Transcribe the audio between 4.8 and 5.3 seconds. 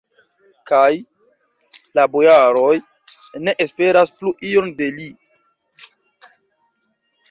de li.